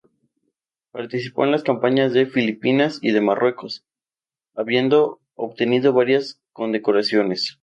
[0.89, 3.83] Participó en las campañas de Filipinas y de Marruecos,
[4.55, 7.59] habiendo obtenido varias condecoraciones.